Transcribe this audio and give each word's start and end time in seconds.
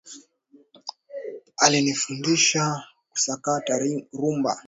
Alinifundisha 1.65 2.81
kusakata 3.11 3.77
rhumba. 4.13 4.57